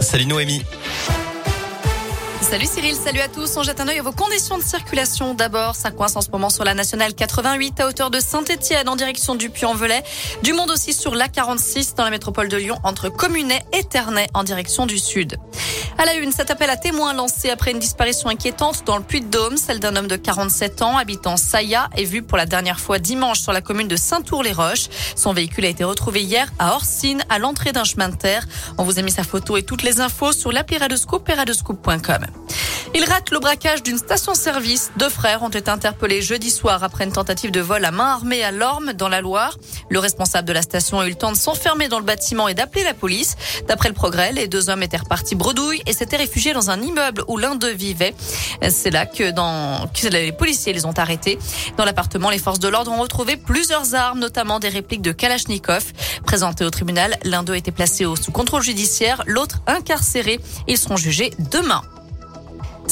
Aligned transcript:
Salut 0.00 0.24
Noémie. 0.24 0.62
Salut 2.40 2.64
Cyril, 2.64 2.94
salut 2.94 3.20
à 3.20 3.28
tous. 3.28 3.54
On 3.58 3.62
jette 3.62 3.80
un 3.80 3.88
œil 3.88 3.98
à 3.98 4.02
vos 4.02 4.12
conditions 4.12 4.56
de 4.56 4.62
circulation. 4.62 5.34
D'abord, 5.34 5.76
ça 5.76 5.90
coince 5.90 6.16
en 6.16 6.22
ce 6.22 6.30
moment 6.30 6.48
sur 6.48 6.64
la 6.64 6.72
nationale 6.72 7.12
88 7.12 7.80
à 7.80 7.86
hauteur 7.86 8.10
de 8.10 8.18
Saint-Etienne 8.18 8.88
en 8.88 8.96
direction 8.96 9.34
du 9.34 9.50
Puy-en-Velay. 9.50 10.02
Du 10.42 10.54
monde 10.54 10.70
aussi 10.70 10.94
sur 10.94 11.14
la 11.14 11.28
46 11.28 11.94
dans 11.94 12.04
la 12.04 12.10
métropole 12.10 12.48
de 12.48 12.56
Lyon 12.56 12.78
entre 12.82 13.10
Communet 13.10 13.62
et 13.74 13.84
Ternay 13.84 14.26
en 14.32 14.42
direction 14.42 14.86
du 14.86 14.98
sud. 14.98 15.36
À 15.98 16.04
la 16.04 16.14
une, 16.14 16.32
cet 16.32 16.50
appel 16.50 16.68
à 16.70 16.76
témoins 16.76 17.12
lancé 17.12 17.50
après 17.50 17.70
une 17.70 17.78
disparition 17.78 18.28
inquiétante 18.28 18.82
dans 18.84 18.96
le 18.96 19.02
Puy-de-Dôme, 19.02 19.56
celle 19.56 19.78
d'un 19.78 19.94
homme 19.94 20.08
de 20.08 20.16
47 20.16 20.82
ans 20.82 20.96
habitant 20.96 21.36
Saya 21.36 21.88
est 21.96 22.04
vu 22.04 22.22
pour 22.22 22.36
la 22.36 22.46
dernière 22.46 22.80
fois 22.80 22.98
dimanche 22.98 23.40
sur 23.40 23.52
la 23.52 23.60
commune 23.60 23.88
de 23.88 23.96
Saint-Tour-les-Roches. 23.96 24.88
Son 25.14 25.32
véhicule 25.32 25.66
a 25.66 25.68
été 25.68 25.84
retrouvé 25.84 26.22
hier 26.22 26.50
à 26.58 26.74
Orsine, 26.74 27.22
à 27.28 27.38
l'entrée 27.38 27.72
d'un 27.72 27.84
chemin 27.84 28.08
de 28.08 28.16
terre. 28.16 28.46
On 28.78 28.84
vous 28.84 28.98
a 28.98 29.02
mis 29.02 29.12
sa 29.12 29.22
photo 29.22 29.56
et 29.56 29.62
toutes 29.62 29.82
les 29.82 30.00
infos 30.00 30.32
sur 30.32 30.50
l'appli. 30.50 30.72
Il 32.94 33.04
rate 33.04 33.30
le 33.30 33.38
braquage 33.38 33.82
d'une 33.82 33.96
station-service. 33.96 34.92
Deux 34.98 35.08
frères 35.08 35.42
ont 35.42 35.48
été 35.48 35.70
interpellés 35.70 36.20
jeudi 36.20 36.50
soir 36.50 36.84
après 36.84 37.04
une 37.04 37.12
tentative 37.12 37.50
de 37.50 37.60
vol 37.60 37.82
à 37.86 37.90
main 37.90 38.12
armée 38.12 38.44
à 38.44 38.50
Lorme, 38.50 38.92
dans 38.92 39.08
la 39.08 39.22
Loire. 39.22 39.56
Le 39.88 39.98
responsable 39.98 40.46
de 40.46 40.52
la 40.52 40.60
station 40.60 41.00
a 41.00 41.06
eu 41.06 41.10
le 41.10 41.14
temps 41.14 41.32
de 41.32 41.36
s'enfermer 41.36 41.88
dans 41.88 41.98
le 41.98 42.04
bâtiment 42.04 42.48
et 42.48 42.54
d'appeler 42.54 42.84
la 42.84 42.92
police. 42.92 43.36
D'après 43.66 43.88
le 43.88 43.94
progrès, 43.94 44.32
les 44.32 44.46
deux 44.46 44.68
hommes 44.68 44.82
étaient 44.82 44.98
repartis 44.98 45.34
bredouille 45.36 45.80
et 45.86 45.94
s'étaient 45.94 46.18
réfugiés 46.18 46.52
dans 46.52 46.68
un 46.68 46.82
immeuble 46.82 47.24
où 47.28 47.38
l'un 47.38 47.54
d'eux 47.54 47.72
vivait. 47.72 48.14
C'est 48.68 48.90
là 48.90 49.06
que, 49.06 49.30
dans, 49.30 49.88
que 49.88 50.08
les 50.08 50.30
policiers 50.30 50.74
les 50.74 50.84
ont 50.84 50.92
arrêtés. 50.92 51.38
Dans 51.78 51.86
l'appartement, 51.86 52.28
les 52.28 52.38
forces 52.38 52.60
de 52.60 52.68
l'ordre 52.68 52.92
ont 52.92 53.00
retrouvé 53.00 53.38
plusieurs 53.38 53.94
armes, 53.94 54.18
notamment 54.18 54.58
des 54.58 54.68
répliques 54.68 55.02
de 55.02 55.12
Kalachnikov. 55.12 55.92
Présentés 56.26 56.66
au 56.66 56.70
tribunal, 56.70 57.16
l'un 57.24 57.42
d'eux 57.42 57.54
a 57.54 57.56
été 57.56 57.72
placé 57.72 58.04
sous 58.20 58.32
contrôle 58.32 58.62
judiciaire, 58.62 59.22
l'autre 59.26 59.62
incarcéré. 59.66 60.40
Ils 60.68 60.76
seront 60.76 60.96
jugés 60.96 61.30
demain. 61.50 61.80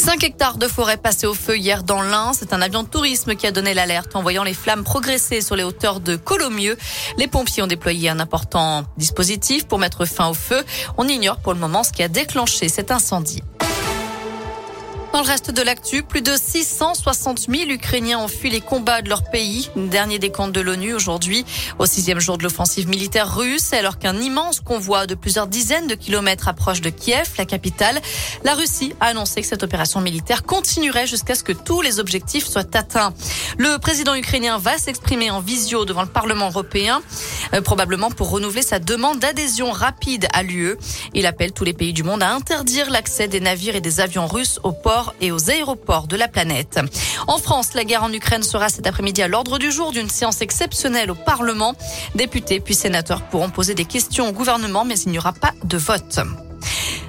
5 0.00 0.24
hectares 0.24 0.56
de 0.56 0.66
forêt 0.66 0.96
passés 0.96 1.26
au 1.26 1.34
feu 1.34 1.58
hier 1.58 1.82
dans 1.82 2.00
l'Ain. 2.00 2.32
C'est 2.32 2.54
un 2.54 2.62
avion 2.62 2.84
de 2.84 2.88
tourisme 2.88 3.34
qui 3.34 3.46
a 3.46 3.50
donné 3.50 3.74
l'alerte 3.74 4.16
en 4.16 4.22
voyant 4.22 4.44
les 4.44 4.54
flammes 4.54 4.82
progresser 4.82 5.42
sur 5.42 5.56
les 5.56 5.62
hauteurs 5.62 6.00
de 6.00 6.16
Colomieux. 6.16 6.78
Les 7.18 7.26
pompiers 7.26 7.62
ont 7.62 7.66
déployé 7.66 8.08
un 8.08 8.18
important 8.18 8.84
dispositif 8.96 9.66
pour 9.66 9.78
mettre 9.78 10.06
fin 10.06 10.28
au 10.28 10.34
feu. 10.34 10.64
On 10.96 11.06
ignore 11.06 11.36
pour 11.40 11.52
le 11.52 11.60
moment 11.60 11.84
ce 11.84 11.92
qui 11.92 12.02
a 12.02 12.08
déclenché 12.08 12.70
cet 12.70 12.90
incendie. 12.90 13.42
Dans 15.12 15.22
le 15.22 15.26
reste 15.26 15.50
de 15.50 15.60
l'actu, 15.60 16.04
plus 16.04 16.22
de 16.22 16.36
660 16.36 17.48
000 17.50 17.70
Ukrainiens 17.70 18.20
ont 18.20 18.28
fui 18.28 18.48
les 18.48 18.60
combats 18.60 19.02
de 19.02 19.08
leur 19.08 19.24
pays. 19.24 19.68
Dernier 19.74 20.20
décompte 20.20 20.52
de 20.52 20.60
l'ONU 20.60 20.94
aujourd'hui, 20.94 21.44
au 21.80 21.86
sixième 21.86 22.20
jour 22.20 22.38
de 22.38 22.44
l'offensive 22.44 22.88
militaire 22.88 23.34
russe, 23.34 23.72
alors 23.72 23.98
qu'un 23.98 24.16
immense 24.16 24.60
convoi 24.60 25.08
de 25.08 25.16
plusieurs 25.16 25.48
dizaines 25.48 25.88
de 25.88 25.96
kilomètres 25.96 26.46
approche 26.46 26.80
de 26.80 26.90
Kiev, 26.90 27.28
la 27.38 27.44
capitale. 27.44 28.00
La 28.44 28.54
Russie 28.54 28.94
a 29.00 29.06
annoncé 29.06 29.40
que 29.40 29.48
cette 29.48 29.64
opération 29.64 30.00
militaire 30.00 30.44
continuerait 30.44 31.08
jusqu'à 31.08 31.34
ce 31.34 31.42
que 31.42 31.52
tous 31.52 31.80
les 31.80 31.98
objectifs 31.98 32.46
soient 32.46 32.76
atteints. 32.76 33.12
Le 33.58 33.78
président 33.78 34.14
ukrainien 34.14 34.58
va 34.58 34.78
s'exprimer 34.78 35.32
en 35.32 35.40
visio 35.40 35.84
devant 35.84 36.02
le 36.02 36.08
Parlement 36.08 36.50
européen, 36.50 37.02
euh, 37.52 37.60
probablement 37.60 38.12
pour 38.12 38.30
renouveler 38.30 38.62
sa 38.62 38.78
demande 38.78 39.18
d'adhésion 39.18 39.72
rapide 39.72 40.28
à 40.32 40.44
l'UE. 40.44 40.76
Il 41.14 41.26
appelle 41.26 41.50
tous 41.50 41.64
les 41.64 41.74
pays 41.74 41.92
du 41.92 42.04
monde 42.04 42.22
à 42.22 42.32
interdire 42.32 42.90
l'accès 42.90 43.26
des 43.26 43.40
navires 43.40 43.74
et 43.74 43.80
des 43.80 43.98
avions 43.98 44.28
russes 44.28 44.60
au 44.62 44.70
et 45.20 45.32
aux 45.32 45.50
aéroports 45.50 46.06
de 46.06 46.16
la 46.16 46.28
planète. 46.28 46.80
En 47.26 47.38
France, 47.38 47.74
la 47.74 47.84
guerre 47.84 48.04
en 48.04 48.12
Ukraine 48.12 48.42
sera 48.42 48.68
cet 48.68 48.86
après-midi 48.86 49.22
à 49.22 49.28
l'ordre 49.28 49.58
du 49.58 49.70
jour 49.70 49.92
d'une 49.92 50.08
séance 50.08 50.40
exceptionnelle 50.40 51.10
au 51.10 51.14
Parlement. 51.14 51.74
Députés 52.14 52.60
puis 52.60 52.74
sénateurs 52.74 53.22
pourront 53.22 53.50
poser 53.50 53.74
des 53.74 53.84
questions 53.84 54.28
au 54.28 54.32
gouvernement, 54.32 54.84
mais 54.84 54.98
il 55.00 55.12
n'y 55.12 55.18
aura 55.18 55.32
pas 55.32 55.52
de 55.64 55.76
vote. 55.76 56.20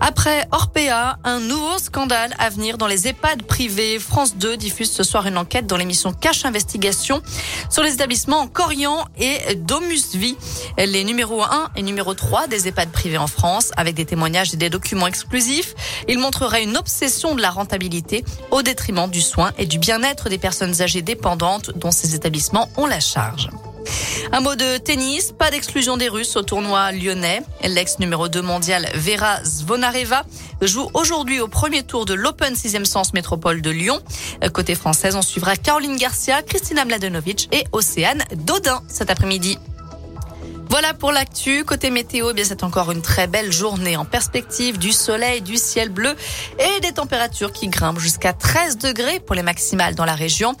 Après 0.00 0.46
Orpea, 0.52 1.18
un 1.24 1.40
nouveau 1.40 1.78
scandale 1.78 2.34
à 2.38 2.50
venir 2.50 2.78
dans 2.78 2.86
les 2.86 3.08
EHPAD 3.08 3.42
privés. 3.42 3.98
France 3.98 4.36
2 4.36 4.56
diffuse 4.56 4.90
ce 4.90 5.02
soir 5.02 5.26
une 5.26 5.38
enquête 5.38 5.66
dans 5.66 5.76
l'émission 5.76 6.12
Cache 6.12 6.44
Investigation 6.44 7.22
sur 7.70 7.82
les 7.82 7.94
établissements 7.94 8.46
Corian 8.48 9.04
et 9.18 9.54
Domusvie, 9.54 10.36
les 10.78 11.04
numéros 11.04 11.42
1 11.42 11.70
et 11.76 11.82
numéro 11.82 12.14
3 12.14 12.46
des 12.46 12.68
EHPAD 12.68 12.90
privés 12.90 13.18
en 13.18 13.26
France, 13.26 13.70
avec 13.76 13.94
des 13.94 14.04
témoignages 14.04 14.52
et 14.54 14.56
des 14.56 14.70
documents 14.70 15.06
exclusifs. 15.06 15.74
Il 16.08 16.18
montrerait 16.18 16.62
une 16.62 16.76
obsession 16.76 17.34
de 17.34 17.40
la 17.40 17.50
rentabilité 17.50 18.24
au 18.50 18.62
détriment 18.62 19.08
du 19.08 19.22
soin 19.22 19.52
et 19.58 19.66
du 19.66 19.78
bien-être 19.78 20.28
des 20.28 20.38
personnes 20.38 20.82
âgées 20.82 21.02
dépendantes 21.02 21.70
dont 21.76 21.90
ces 21.90 22.14
établissements 22.14 22.68
ont 22.76 22.86
la 22.86 23.00
charge. 23.00 23.48
Un 24.32 24.40
mot 24.40 24.54
de 24.54 24.78
tennis, 24.78 25.32
pas 25.32 25.50
d'exclusion 25.50 25.96
des 25.96 26.08
Russes 26.08 26.36
au 26.36 26.42
tournoi 26.42 26.92
lyonnais. 26.92 27.42
L'ex 27.62 27.98
numéro 27.98 28.28
2 28.28 28.42
mondial 28.42 28.88
Vera 28.94 29.42
Zvonareva 29.44 30.24
joue 30.62 30.88
aujourd'hui 30.94 31.40
au 31.40 31.48
premier 31.48 31.82
tour 31.82 32.06
de 32.06 32.14
l'Open 32.14 32.54
6e 32.54 32.84
sens 32.84 33.12
métropole 33.12 33.62
de 33.62 33.70
Lyon. 33.70 34.00
Côté 34.52 34.74
française, 34.74 35.16
on 35.16 35.22
suivra 35.22 35.56
Caroline 35.56 35.96
Garcia, 35.96 36.42
Christina 36.42 36.84
Mladenovic 36.84 37.48
et 37.52 37.64
Océane 37.72 38.22
Dodin 38.34 38.82
cet 38.88 39.10
après-midi. 39.10 39.58
Voilà 40.68 40.94
pour 40.94 41.12
l'actu. 41.12 41.64
Côté 41.64 41.90
météo, 41.90 42.30
eh 42.30 42.34
bien 42.34 42.44
c'est 42.44 42.62
encore 42.62 42.90
une 42.90 43.02
très 43.02 43.26
belle 43.26 43.52
journée 43.52 43.96
en 43.96 44.04
perspective 44.04 44.78
du 44.78 44.92
soleil, 44.92 45.40
du 45.40 45.56
ciel 45.56 45.88
bleu 45.88 46.14
et 46.58 46.80
des 46.80 46.92
températures 46.92 47.52
qui 47.52 47.68
grimpent 47.68 47.98
jusqu'à 47.98 48.32
13 48.32 48.78
degrés 48.78 49.20
pour 49.20 49.34
les 49.34 49.42
maximales 49.42 49.94
dans 49.94 50.04
la 50.04 50.14
région. 50.14 50.54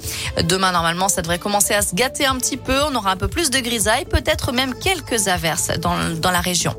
Demain, 0.44 0.72
normalement, 0.72 1.08
ça 1.08 1.22
devrait 1.22 1.38
commencer 1.38 1.74
à 1.74 1.82
se 1.82 1.94
gâter 1.94 2.26
un 2.26 2.36
petit 2.36 2.56
peu. 2.56 2.80
On 2.90 2.94
aura 2.94 3.10
un 3.10 3.16
peu 3.16 3.28
plus 3.28 3.50
de 3.50 3.58
grisaille, 3.58 4.04
peut-être 4.04 4.52
même 4.52 4.74
quelques 4.74 5.28
averses 5.28 5.70
dans, 5.78 5.96
dans 6.20 6.30
la 6.30 6.40
région. 6.40 6.74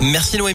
Merci 0.00 0.36
Noémie. 0.36 0.50